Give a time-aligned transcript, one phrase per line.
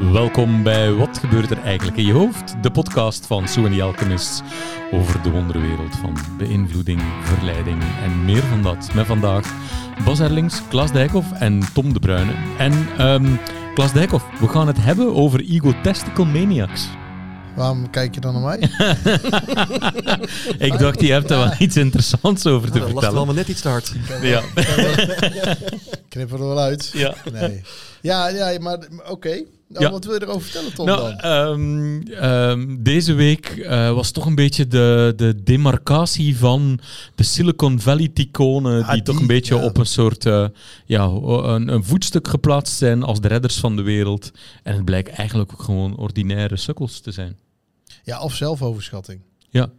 [0.00, 2.62] Welkom bij Wat gebeurt er eigenlijk in je hoofd?
[2.62, 4.42] De podcast van Sue and the Alchemists
[4.90, 8.94] over de wonderwereld van beïnvloeding, verleiding en meer van dat.
[8.94, 9.54] Met vandaag
[10.04, 12.32] Bas Erlings, Klaas Dijkhoff en Tom de Bruyne.
[12.58, 13.38] En um,
[13.74, 16.88] Klaas Dijkhoff, we gaan het hebben over egotistical maniacs.
[17.56, 18.58] Waarom kijk je dan naar mij?
[20.68, 23.10] ik dacht, je hebt er wel iets interessants over te nou, vertellen.
[23.10, 23.92] Dat allemaal net iets te hard.
[24.22, 24.42] Ja.
[26.08, 26.90] Knip er wel uit.
[26.92, 27.14] Ja.
[27.32, 27.62] Nee.
[28.00, 28.78] Ja, ja maar
[29.08, 29.44] oké.
[29.72, 29.90] Nou, Ja.
[29.90, 31.18] Wat wil je erover vertellen, Tom, Nou, dan?
[31.18, 36.80] ehm, ehm, deze week eh, was toch een beetje de, de demarcatie van
[37.14, 39.64] de Silicon Valley-ticonen, Ah, die, toch die, een beetje ja.
[39.64, 40.46] op een soort eh,
[40.86, 44.30] ja, een, een voetstuk geplaatst zijn als de redders van de wereld.
[44.62, 47.38] En het blijkt eigenlijk ook gewoon ordinaire sukkels te zijn.
[48.04, 49.20] Ja, of zelfoverschatting.
[49.50, 49.70] Ja.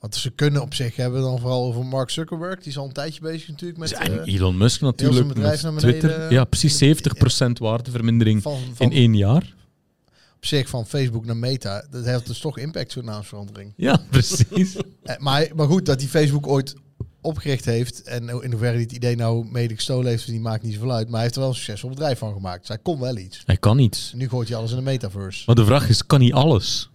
[0.00, 2.58] Want ze kunnen op zich hebben dan vooral over Mark Zuckerberg.
[2.58, 3.88] Die is al een tijdje bezig natuurlijk met...
[3.88, 6.32] Dus en eh, Elon Musk natuurlijk, zijn bedrijf met naar beneden, Twitter.
[6.32, 9.54] Ja, precies 70% waardevermindering van, van, in één jaar.
[10.36, 11.86] op zich van Facebook naar Meta.
[11.90, 13.72] Dat heeft dus toch impact, zo'n naamsverandering.
[13.76, 14.76] Ja, precies.
[15.02, 16.74] Eh, maar, maar goed, dat die Facebook ooit
[17.20, 18.02] opgericht heeft.
[18.02, 21.06] En in hoeverre hij het idee nou mede gestolen heeft, die maakt niet zoveel uit.
[21.06, 22.58] Maar hij heeft er wel een succesvol bedrijf van gemaakt.
[22.58, 23.42] Dus hij kon wel iets.
[23.44, 24.10] Hij kan iets.
[24.12, 25.42] En nu gooit hij alles in de metaverse.
[25.46, 26.90] Maar de vraag is, kan hij alles?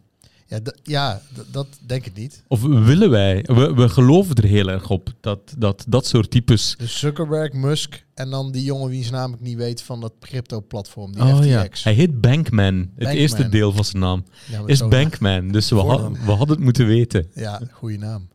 [0.47, 2.43] Ja, ja dat denk ik niet.
[2.47, 6.75] Of willen wij, we, we geloven er heel erg op dat dat, dat soort types.
[6.77, 10.13] Dus Zuckerberg, Musk en dan die jongen wie zijn naam ik niet weet van dat
[10.19, 11.83] crypto-platform, die Oh ja, FTX.
[11.83, 12.89] hij heet Bankman.
[12.95, 15.47] Het eerste deel van zijn naam Ja, is Bankman.
[15.47, 17.29] Dus we, had- we hadden het moeten weten.
[17.33, 18.27] Ja, goede naam.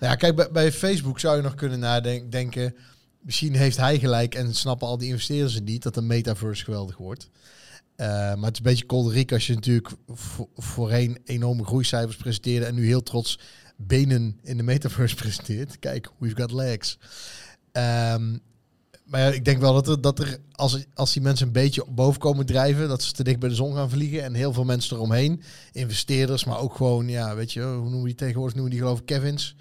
[0.00, 2.74] Nou ja, kijk, bij, bij Facebook zou je nog kunnen nadenken,
[3.20, 6.96] misschien heeft hij gelijk en snappen al die investeerders het niet, dat de metaverse geweldig
[6.96, 7.30] wordt.
[7.98, 12.66] Eh, maar het is een beetje kolderiek als je natuurlijk vo- voorheen enorme groeicijfers presenteerde
[12.66, 13.38] en nu heel trots
[13.76, 15.78] benen in de metaverse presenteert.
[15.78, 16.98] Kijk, we've got legs.
[17.72, 18.36] Ehm,
[19.04, 21.84] maar ja, ik denk wel dat er, dat er als, als die mensen een beetje
[21.90, 24.64] boven komen drijven, dat ze te dicht bij de zon gaan vliegen en heel veel
[24.64, 28.54] mensen eromheen, investeerders, maar ook gewoon, ja, weet je, hoe noemen we die tegenwoordig?
[28.54, 29.56] Noemen die geloof ik Kevins.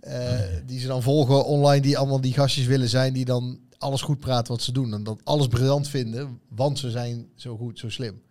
[0.00, 4.02] Eh, die ze dan volgen online, die allemaal die gastjes willen zijn, die dan alles
[4.02, 4.94] goed praten wat ze doen.
[4.94, 8.22] En dat alles briljant vinden, want ze zijn zo goed, zo slim.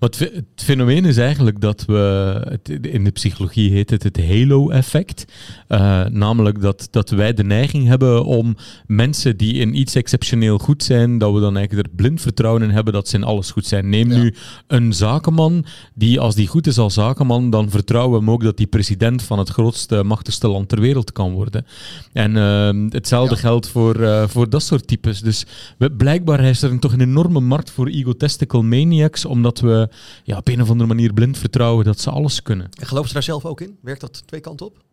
[0.00, 4.02] Maar het, fe- het fenomeen is eigenlijk dat we, het, in de psychologie heet het
[4.02, 5.24] het halo-effect.
[5.68, 8.56] Eh, namelijk dat, dat wij de neiging hebben om
[8.86, 12.70] mensen die in iets exceptioneel goed zijn, dat we dan eigenlijk er blind vertrouwen in
[12.70, 13.88] hebben dat ze in alles goed zijn.
[13.88, 14.18] Neem Ja.
[14.18, 14.34] nu
[14.66, 18.56] een zakenman, die als die goed is als zakenman, dan vertrouwen we hem ook dat
[18.56, 21.66] die president van het grootste, machtigste land ter wereld kan worden.
[22.12, 23.40] En eh, hetzelfde Ja.
[23.40, 25.20] geldt voor, eh, voor dat soort types.
[25.20, 25.44] Dus
[25.78, 29.88] we, blijkbaar is er een, toch een enorme markt voor egotistical maniacs, omdat we
[30.24, 32.68] ja, op een of andere manier blind vertrouwen dat ze alles kunnen.
[32.80, 33.76] En geloven ze daar zelf ook in?
[33.82, 34.84] Werkt dat twee kanten op?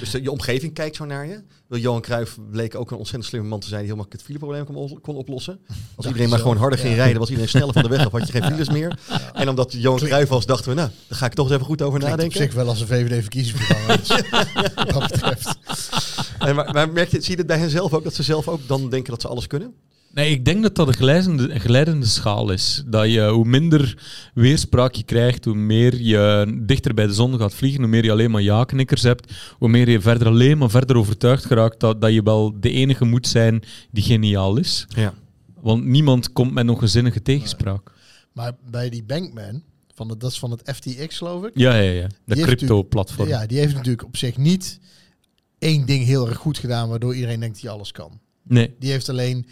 [0.00, 1.42] Dus de- je omgeving kijkt zo naar je.
[1.66, 4.32] Wil Johan Cruijff bleek ook een ontzettend slimme man te zijn die heel makkelijk het
[4.32, 5.58] fileprobleem kon, op- kon oplossen.
[5.96, 6.44] Als iedereen maar zo.
[6.44, 6.96] gewoon harder ging Ja.
[6.96, 8.98] rijden, was iedereen sneller van de weg af, had je geen files meer.
[9.32, 11.82] En omdat Johan Cruijff was, dachten we, nou, daar ga ik toch eens even goed
[11.82, 12.46] over Klinkt op nadenken.
[12.46, 13.96] zich wel als een VVD-verkiezingsprogramma.
[13.96, 14.08] dus
[14.74, 15.58] wat dat betreft.
[16.38, 18.48] En maar, maar merk je, zie je het bij hen zelf ook, dat ze zelf
[18.48, 19.74] ook dan denken dat ze alles kunnen?
[20.14, 22.82] Nee, ik denk dat dat een glijdende schaal is.
[22.86, 23.98] Dat je hoe minder
[24.34, 28.10] weerspraak je krijgt, hoe meer je dichter bij de zon gaat vliegen, hoe meer je
[28.10, 32.12] alleen maar ja-knikkers hebt, hoe meer je verder alleen maar verder overtuigd geraakt dat, dat
[32.12, 34.86] je wel de enige moet zijn die geniaal is.
[34.88, 35.14] Ja.
[35.60, 37.92] Want niemand komt met nog een zinnige tegenspraak.
[38.32, 39.62] Maar bij die Bankman,
[39.94, 41.50] van de, dat is van het FTX geloof ik.
[41.54, 42.06] Ja, ja, ja.
[42.24, 43.28] De crypto-platform.
[43.28, 44.80] Ja, die heeft natuurlijk op zich niet
[45.58, 48.20] één ding heel erg goed gedaan, waardoor iedereen denkt dat hij alles kan.
[48.42, 48.74] Nee.
[48.78, 49.46] Die heeft alleen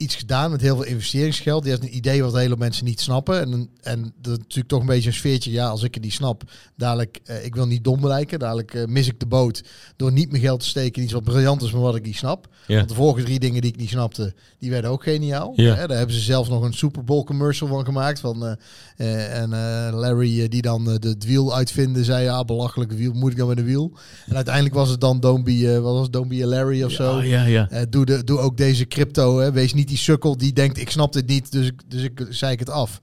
[0.00, 1.62] iets gedaan met heel veel investeringsgeld.
[1.62, 3.40] Die heeft een idee wat hele mensen niet snappen.
[3.40, 5.50] En, en dat is natuurlijk toch een beetje een sfeertje.
[5.50, 6.42] Ja, als ik het niet snap,
[6.76, 8.38] dadelijk, eh, ik wil niet dom lijken.
[8.38, 9.62] Dadelijk eh, mis ik de boot
[9.96, 12.16] door niet mijn geld te steken in iets wat briljant is, maar wat ik niet
[12.16, 12.48] snap.
[12.66, 12.76] Ja.
[12.76, 15.52] Want de vorige drie dingen die ik niet snapte, die werden ook geniaal.
[15.56, 15.86] Ja.
[15.86, 18.20] Daar hebben ze zelfs nog een Super Bowl commercial van gemaakt.
[18.20, 18.56] Van,
[18.96, 19.50] eh, en
[19.94, 23.58] Larry, die dan de het wiel uitvinden, zei ja, belachelijk wiel, moet ik dan met
[23.58, 23.92] een wiel?
[24.26, 27.22] En uiteindelijk was het dan Don't Be, wat was Don't Be a Larry of zo.
[27.22, 27.70] Ja, ja, ja.
[27.70, 29.38] Eh, doe, de, doe ook deze crypto.
[29.38, 29.52] Hè.
[29.52, 32.52] Wees niet die sukkel die denkt, ik snap dit niet, dus ik, dus ik zei
[32.52, 33.00] ik het af.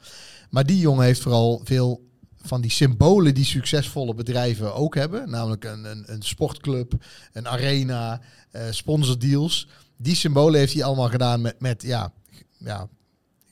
[0.49, 2.05] Maar die jongen heeft vooral veel
[2.35, 5.29] van die symbolen die succesvolle bedrijven ook hebben.
[5.29, 6.93] Namelijk een, een, een sportclub,
[7.33, 9.67] een arena, eh sponsordeals.
[9.97, 12.13] Die symbolen heeft hij allemaal gedaan met, met ja,
[12.57, 12.87] ja,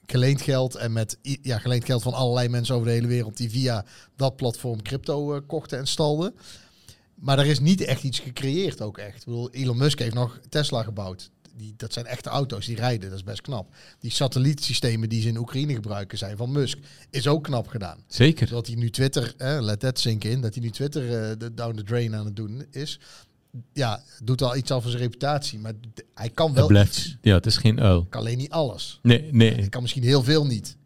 [0.06, 0.76] geleend geld.
[0.76, 3.86] En met ja, geleend geld van allerlei mensen over de hele wereld die via
[4.16, 6.36] dat platform crypto eh, kochten en stalden.
[7.16, 9.18] Maar er is niet echt iets gecreëerd ook echt.
[9.18, 11.32] Ik bedoel, Elon Musk heeft nog Tesla gebouwd.
[11.58, 13.76] Die, dat zijn echte auto's, die rijden, dat is best knap.
[14.00, 16.78] Die satellietsystemen die ze in Oekraïne gebruiken zijn van Musk,
[17.10, 18.04] is ook knap gedaan.
[18.08, 18.48] Zeker.
[18.48, 21.76] Zodat hij nu Twitter, eh, let that sink in, dat hij nu Twitter de down
[21.76, 23.00] the drain aan het doen is.
[23.74, 25.74] Ja, doet al iets af van zijn reputatie, maar
[26.14, 27.18] hij kan Het wel blijft, iets.
[27.22, 28.06] ja, het is geen uil.
[28.06, 29.00] Kan alleen niet alles.
[29.02, 29.54] Nee, nee.
[29.54, 30.78] Hij kan misschien heel veel niet.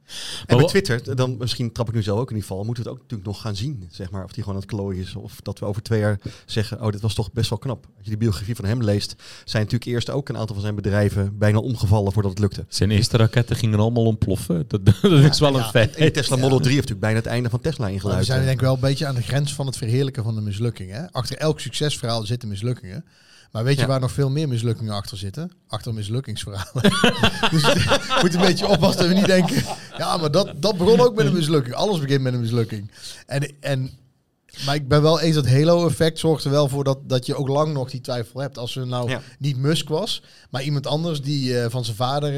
[0.46, 2.90] En met Twitter, dan misschien trap ik nu zelf ook in die val, moeten we
[2.90, 3.88] het ook natuurlijk nog gaan zien.
[3.92, 5.16] Zeg maar, of die gewoon aan het klooien is.
[5.16, 7.86] Of dat we over twee jaar zeggen, oh, dit was toch best wel knap.
[7.86, 9.16] Als je die biografie van hem leest,
[9.46, 12.66] zijn natuurlijk eerst ook een aantal van zijn bedrijven bijna omgevallen voordat het lukte.
[12.70, 14.66] Zijn eerste raketten gingen allemaal ontploffen.
[14.68, 15.04] Dat, dat
[15.34, 15.96] is wel een feit.
[15.96, 16.42] En Tesla Ja.
[16.42, 18.26] Model 3 heeft natuurlijk bijna het einde van Tesla Maar we ingeluid.
[18.26, 20.96] zijn denk ik wel een beetje aan de grens van het verheerlijken van de mislukkingen.
[20.96, 21.12] Hè?
[21.12, 23.06] Achter elk succesverhaal zitten mislukkingen.
[23.52, 23.88] Maar weet je Ja.
[23.88, 25.52] waar nog veel meer mislukkingen achter zitten?
[25.68, 26.82] Achter mislukkingsverhalen.
[27.52, 29.64] dus we moeten een beetje oppassen dat we niet denken...
[29.98, 31.76] Ja, maar dat, dat begon ook met een mislukking.
[31.76, 32.92] Alles begint met een mislukking.
[33.26, 33.90] En, en,
[34.66, 37.48] maar ik ben wel eens dat Halo-effect zorgt er wel voor dat, dat je ook
[37.48, 38.58] lang nog die twijfel hebt.
[38.58, 39.22] Als er nou Ja.
[39.40, 42.30] niet Musk was, maar iemand anders die eh, van zijn vader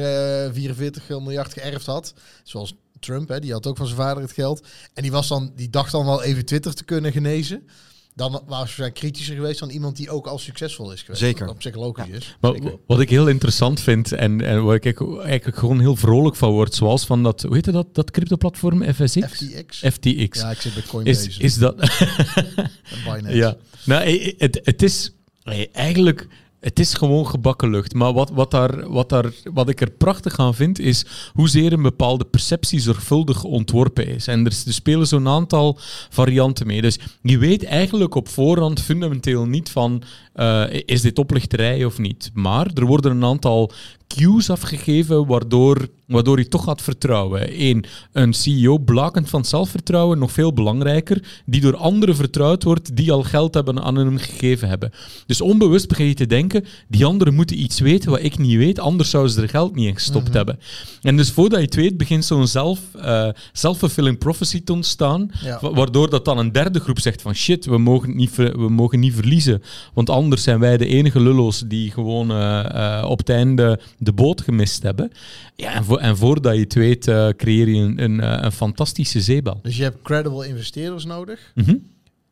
[0.44, 2.14] eh 44 miljard geërfd had.
[2.42, 4.66] Zoals Trump, hè, die had ook van zijn vader het geld.
[4.94, 7.66] En die, was dan, die dacht dan wel even Twitter te kunnen genezen.
[8.14, 11.20] Dan was hij kritischer geweest dan iemand die ook al succesvol is geweest.
[11.20, 11.54] Zeker.
[11.58, 12.36] Zich logisch is.
[12.40, 12.78] Maar Zeker.
[12.86, 16.74] wat ik heel interessant vind en, en waar ik eigenlijk gewoon heel vrolijk van word,
[16.74, 19.26] zoals van dat, hoe heet dat, dat cryptoplatform FSX?
[19.26, 19.78] FTX.
[19.78, 20.40] FTX.
[20.40, 21.28] Ja, ik zit bij Coinbase.
[21.28, 21.76] is, is dat...
[23.04, 23.34] Binance.
[23.34, 23.56] ja.
[23.84, 25.12] Nou, het, het is
[25.42, 26.28] eh, eigenlijk...
[26.62, 27.94] Het is gewoon gebakken lucht.
[27.94, 31.82] Maar wat, wat, daar, wat, daar, wat ik er prachtig aan vind, is hoezeer een
[31.82, 34.26] bepaalde perceptie zorgvuldig ontworpen is.
[34.26, 35.78] En er, er spelen zo'n aantal
[36.10, 36.82] varianten mee.
[36.82, 42.30] Dus je weet eigenlijk op voorhand fundamenteel niet van, eh, is dit oplichterij of niet.
[42.34, 43.72] Maar er worden een aantal
[44.16, 47.60] cues afgegeven waardoor, waardoor je toch gaat vertrouwen.
[47.62, 53.12] Eén, een CEO blakend van zelfvertrouwen, nog veel belangrijker, die door anderen vertrouwd wordt die
[53.12, 54.92] al geld hebben aan hem gegeven hebben.
[55.26, 56.51] Dus onbewust begin je te denken,
[56.88, 59.86] die anderen moeten iets weten wat ik niet weet, anders zouden ze er geld niet
[59.86, 60.58] in gestopt hebben.
[61.02, 65.58] En dus voordat je het weet, begint zo'n zelf, eh self-fulfilling prophecy te ontstaan, Ja.
[65.60, 69.00] wa- waardoor dat dan een derde groep zegt van shit, we mogen niet, we mogen
[69.00, 69.62] niet verliezen,
[69.94, 74.12] want anders zijn wij de enige lullo's die gewoon eh, eh, op het einde de
[74.12, 75.10] boot gemist hebben.
[75.56, 77.04] Ja, en, en voordat je het weet,
[77.36, 79.58] creëer je een, een, een fantastische zeebel.
[79.62, 81.52] Dus je hebt credible investeerders nodig.
[81.54, 81.74] Mhm.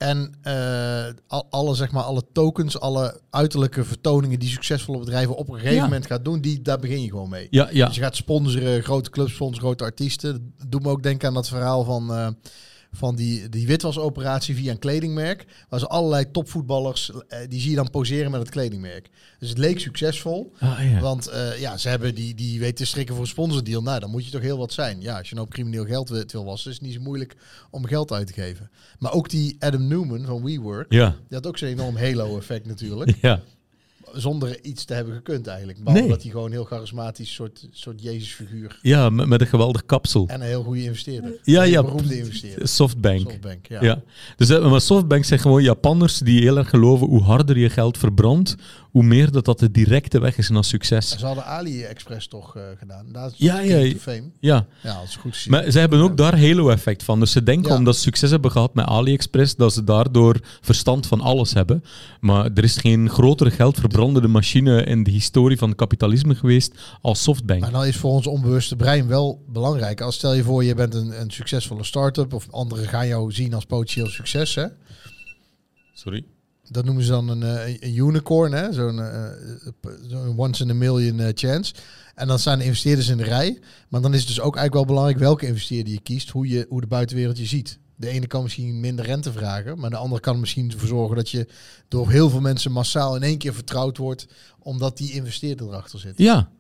[0.01, 5.49] En eh, al, alle, zeg maar, alle tokens, alle uiterlijke vertoningen die succesvolle bedrijven op
[5.49, 5.83] een gegeven Ja.
[5.83, 7.47] moment gaat doen, die, daar begin je gewoon mee.
[7.51, 7.87] Ja, ja.
[7.87, 10.55] Dus je gaat sponsoren, grote clubs sponsoren, grote artiesten.
[10.59, 12.29] Dat doet me ook denken aan dat verhaal van, eh,
[12.93, 15.47] van die, die witwasoperatie via een kledingmerk.
[15.69, 19.09] Waar ze allerlei topvoetballers, eh, die zie je dan poseren met het kledingmerk.
[19.39, 20.53] Dus het leek succesvol.
[20.59, 21.01] Ah, ja.
[21.01, 23.83] Want eh, ja, ze hebben die, die weten te strikken voor een sponsordeal.
[23.83, 25.01] Nou, dan moet je toch heel wat zijn.
[25.01, 27.37] Ja, als je nou op crimineel geld wil wassen, is het niet zo moeilijk
[27.71, 28.71] om geld uit te geven.
[28.99, 33.17] Maar ook die Adam Newman van WeWork, Ja, die had ook zo'n enorm halo-effect natuurlijk.
[33.23, 33.43] ja.
[34.13, 35.79] Zonder iets te hebben gekund eigenlijk.
[35.79, 36.11] Behalve Nee.
[36.11, 40.25] dat hij gewoon heel charismatisch soort, soort Jezus-figuur ja met, met een geweldig kapsel.
[40.29, 41.33] en een heel goede investeerder.
[41.43, 41.83] Ja, Een ja.
[41.83, 42.69] beroemde investeerder.
[42.69, 43.21] Softbank.
[43.21, 43.83] Softbank, ja.
[43.83, 44.03] Ja.
[44.37, 47.99] Dus, eh, maar Softbank zijn gewoon Japanners die heel erg geloven hoe harder je geld
[47.99, 48.57] verbrandt,
[48.91, 51.09] hoe meer dat dat de directe weg is naar succes.
[51.19, 53.07] Ze hadden AliExpress toch eh, gedaan.
[53.13, 53.95] Daar is Ja, ja, ja, ja.
[53.97, 54.23] fame.
[54.41, 55.51] Ja, Ja, dat is goed gezien.
[55.53, 57.21] maar ze hebben ook daar Halo-effect van.
[57.21, 57.77] Dus ze denken Ja.
[57.77, 61.85] omdat ze succes hebben gehad met AliExpress, dat ze daardoor verstand van alles hebben.
[62.21, 67.23] Maar er is geen grotere geldverbrandende machine in de historie van het kapitalisme geweest als
[67.23, 67.61] Softbank.
[67.61, 70.01] Maar dan is voor ons onbewuste brein wel belangrijk.
[70.01, 73.55] Als stel je voor, je bent een, een succesvolle start-up of anderen gaan jou zien
[73.55, 74.55] als potentieel succes.
[74.55, 74.65] Hè?
[75.95, 76.25] Sorry.
[76.71, 78.73] Dat noemen ze dan een, eh, een unicorn, hè?
[78.73, 79.33] zo'n eh, eh,
[80.03, 81.75] zo'n once in a million chance.
[82.15, 83.59] En dan staan de investeerders in de rij.
[83.89, 86.67] Maar dan is het dus ook eigenlijk wel belangrijk welke investeerder je kiest, hoe, je,
[86.69, 87.79] hoe de buitenwereld je ziet.
[87.97, 91.31] De ene kan misschien minder rente vragen, maar de andere kan misschien ervoor zorgen dat
[91.31, 91.47] je
[91.89, 94.27] door heel veel mensen massaal in één keer vertrouwd wordt,
[94.59, 96.19] omdat die investeerder erachter zit.
[96.19, 96.51] Ja,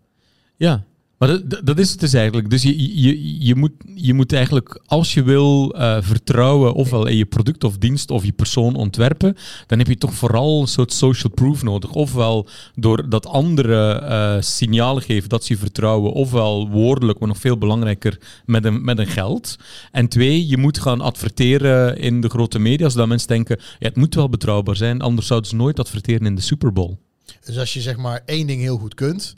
[0.56, 0.84] ja.
[1.20, 2.50] Maar dat, dat- is het dus eigenlijk.
[2.50, 7.16] Dus je, je, je, moet, je moet eigenlijk, als je wil eh, vertrouwen, ofwel in
[7.16, 9.36] je product of dienst of je persoon ontwerpen,
[9.66, 11.92] dan heb je toch vooral een soort social proof nodig.
[11.92, 17.38] Ofwel door dat anderen eh, signalen geven dat ze je vertrouwen, ofwel woordelijk, maar nog
[17.38, 19.56] veel belangrijker, met een, met een geld.
[19.92, 23.96] En twee, je moet gaan adverteren in de grote media, zodat mensen denken, ja, het
[23.96, 26.96] moet wel betrouwbaar zijn, anders zouden ze nooit adverteren in de Super Bowl.
[27.44, 29.34] Dus als je zeg maar één ding heel goed kunt,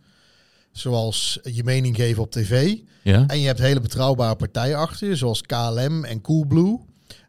[0.72, 3.24] zoals je mening geven op tv, Ja?
[3.26, 6.78] en je hebt hele betrouwbare partijen achter je, zoals KLM en Coolblue,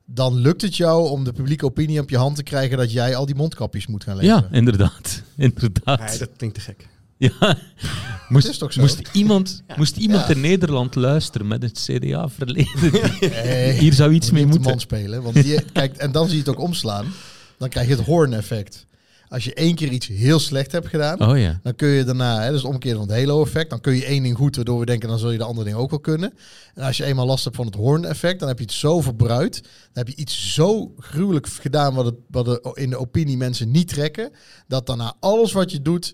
[0.06, 3.16] dan lukt het jou om de publieke opinie op je hand te krijgen dat jij
[3.16, 4.48] al die mondkapjes moet gaan leveren.
[4.52, 5.22] Ja, inderdaad.
[5.38, 6.10] inderdaad.
[6.10, 6.88] Nee, dat klinkt te gek.
[7.18, 7.32] Ja.
[8.30, 8.82] Moest, is toch zo?
[8.82, 10.34] moest iemand, moest iemand Ja.
[10.34, 12.92] in Nederland luisteren met het CDA-verleden?
[13.32, 14.70] Hey, Hier zou iets moet mee moeten.
[14.70, 17.06] man spelen, want die, kijk, en dan zie je het ook omslaan.
[17.58, 18.86] Dan krijg je het horn-effect.
[19.34, 21.60] Als je één keer iets heel slecht hebt gedaan, Oh ja.
[21.64, 24.06] Dan kun je daarna, hè, dat is het omkeer van het Halo-effect, dan kun je
[24.06, 26.34] één ding goed, waardoor we denken, dan zul je de andere ding ook wel kunnen.
[26.74, 29.62] En als je eenmaal last hebt van het Horn-effect, dan heb je het zo verbruikt,
[29.62, 33.72] dan heb je iets zo gruwelijk gedaan wat, het, wat de, in de opinie mensen
[33.72, 34.32] niet trekken,
[34.68, 36.14] dat daarna alles wat je doet,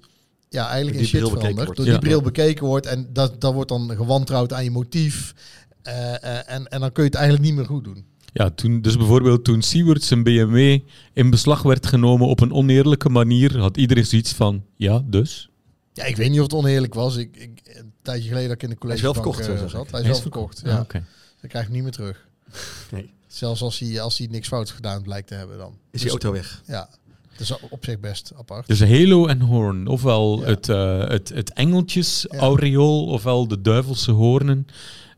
[0.50, 1.56] ja, eigenlijk in shit verandert.
[1.56, 1.76] wordt.
[1.76, 1.92] Door Ja.
[1.92, 5.34] die bril bekeken wordt en dat, dat wordt dan gewantrouwd aan je motief.
[5.82, 8.06] Eh, eh, en, en dan kun je het eigenlijk niet meer goed doen.
[8.40, 10.80] Ja, toen, dus bijvoorbeeld toen Seward zijn BMW
[11.14, 15.50] in beslag werd genomen op een oneerlijke manier, had iedereen zoiets van, ja, dus?
[15.94, 17.16] Ja, ik weet niet of het oneerlijk was.
[17.16, 19.68] Ik, ik, een tijdje geleden dat ik in de Hij is college wel verkocht, eh,
[19.70, 19.86] zat.
[19.86, 19.92] ik.
[19.92, 20.62] Hij is wel verkocht.
[20.64, 20.80] Ja, Ja.
[20.82, 21.04] oké.
[21.42, 22.28] Dan krijg je hem niet meer terug.
[22.92, 23.14] Nee.
[23.28, 25.70] Zelfs als hij, als hij niks fout gedaan blijkt te hebben dan.
[25.72, 26.62] Is Dus- die auto weg?
[26.66, 26.90] Ja,
[27.32, 28.68] dat is op zich best apart.
[28.68, 30.46] Dus Halo en Horn, ofwel Ja.
[30.48, 32.38] het, eh het, het engeltjes Ja.
[32.38, 34.68] aureool, ofwel de duivelse hoornen.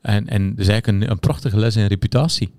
[0.01, 2.51] En, en dat is eigenlijk een, een prachtige les in reputatie.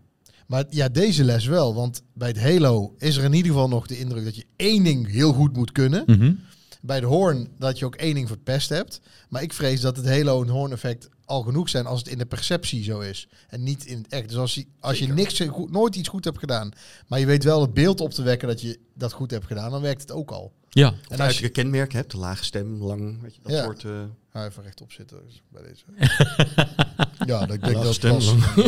[0.46, 1.74] Maar ja, deze les wel.
[1.74, 4.84] Want bij het Halo is er in ieder geval nog de indruk dat je één
[4.84, 6.02] ding heel goed moet kunnen.
[6.06, 6.32] Mhm.
[6.80, 9.00] Bij de Horn dat je ook één ding verpest hebt.
[9.28, 12.18] Maar ik vrees dat het Halo en Horn effect al genoeg zijn als het in
[12.18, 13.28] de perceptie zo is.
[13.48, 14.28] En niet in het echt.
[14.28, 16.70] Dus als je, als je niks, goed, nooit iets goed hebt gedaan,
[17.08, 19.70] maar je weet wel het beeld op te wekken dat je dat goed hebt gedaan,
[19.70, 20.52] dan werkt het ook al.
[20.68, 23.52] Ja, En als als je een kenmerk hebt, de lage stem, lang, weet je, dat
[23.52, 23.62] Ja.
[23.64, 23.84] soort...
[23.84, 23.90] eh,
[24.32, 25.84] Ga even rechtop zitten dus bij deze.
[27.26, 28.00] ja, dat ik denk dat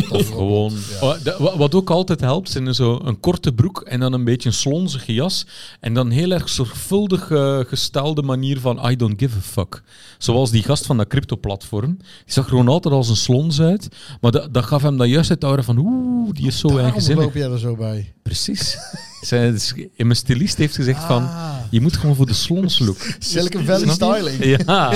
[0.08, 0.72] dat gewoon...
[1.00, 1.56] Ja.
[1.56, 5.14] Wat ook altijd helpt, zijn zo een korte broek en dan een beetje een slonzige
[5.14, 5.46] jas.
[5.80, 9.82] En dan heel erg zorgvuldig eh, gestelde manier van I don't give a fuck.
[10.18, 11.96] Zoals die gast van dat crypto-platform.
[11.96, 13.88] Die zag er gewoon altijd als een slons uit.
[14.20, 16.86] Maar dat, dat gaf hem dan juist het aura van oeh, die is zo Daarom
[16.86, 17.24] eigenzinnig.
[17.24, 18.13] loop jij er zo bij.
[18.24, 18.78] Precies.
[19.28, 21.54] Dus, in mijn stylist heeft gezegd van, Ah.
[21.70, 22.96] je moet gewoon voor de slons look.
[23.18, 24.44] Silicon Valley styling.
[24.66, 24.92] Ja,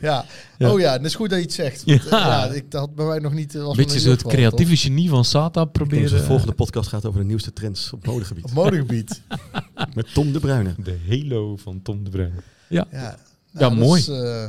[0.00, 0.24] Ja.
[0.58, 0.70] Ja.
[0.72, 1.84] Oh ja, dat is goed dat je het zegt.
[1.84, 2.18] Want, Ja.
[2.20, 3.54] eh, ja ik dat had bij mij nog niet.
[3.54, 6.10] eh, een beetje zo het creatieve genie van Sata proberen.
[6.10, 8.44] de volgende podcast gaat over de nieuwste trends op modegebied.
[8.44, 9.20] Op modegebied.
[9.94, 10.74] Met Tom de Bruyne.
[10.84, 12.32] De halo van Tom de Bruin.
[12.68, 12.98] Ja, ja,
[13.52, 14.00] Ja, dat mooi.
[14.00, 14.46] is, eh,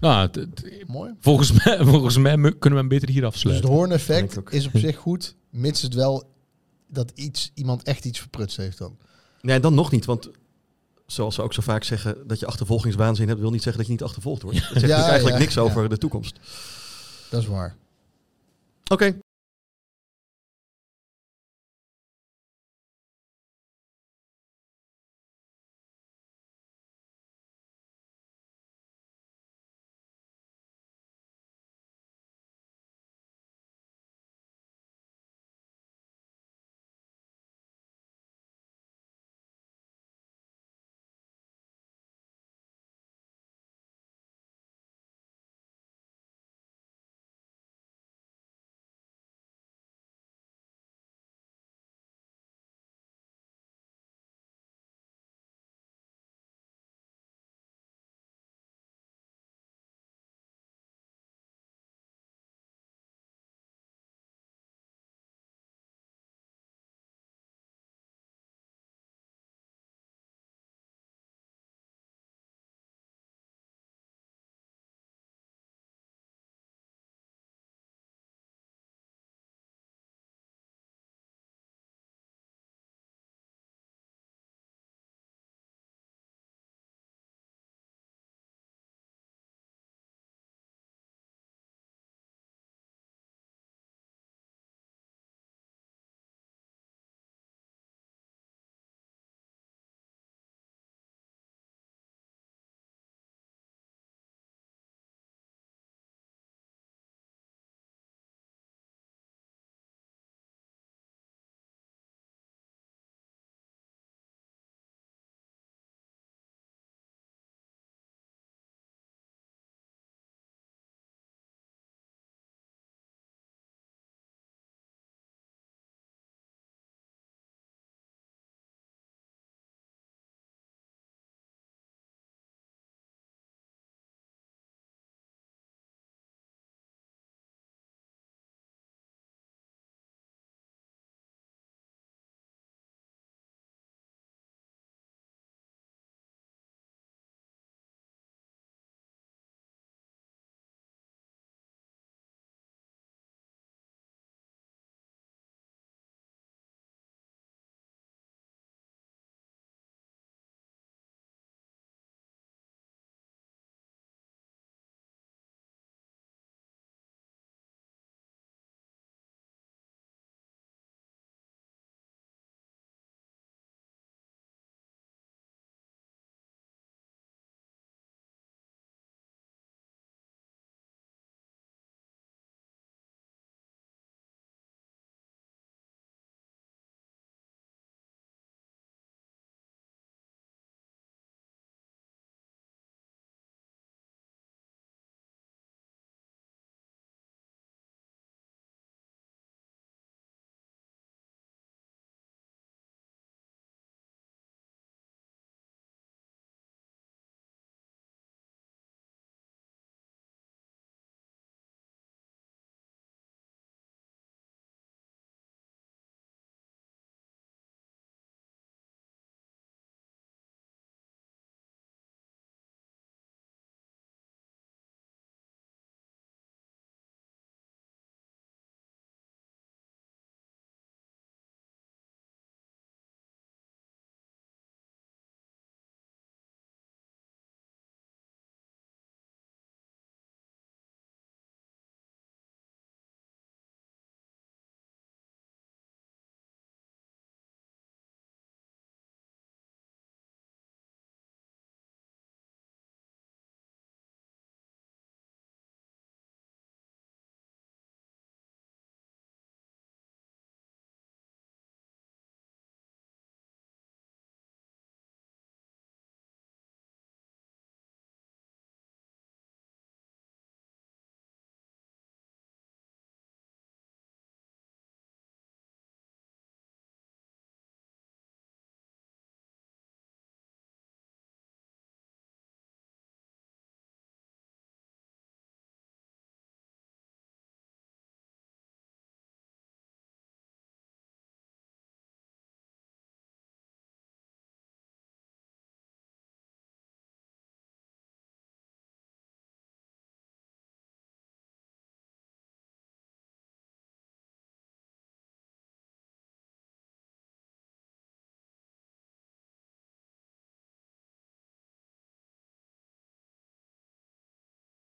[0.00, 1.12] nou, het- het- mooi.
[1.20, 3.66] volgens, mij, volgens mij kunnen we hem beter hier Dus afsluiten.
[3.68, 4.50] het hoorn Denk ik effect ook.
[4.52, 6.28] is op zich goed, mits het wel
[6.90, 8.96] dat iets, iemand echt iets verprutst heeft dan.
[9.40, 10.30] Nee, dan nog niet, want
[11.06, 13.92] zoals ze ook zo vaak zeggen, dat je achtervolgingswaanzin hebt, wil niet zeggen dat je
[13.92, 14.58] niet achtervolgd wordt.
[14.68, 16.38] Dat zegt Ja, dus eigenlijk ja, niks over de toekomst.
[17.30, 17.76] Dat is waar.
[18.88, 19.16] Oké,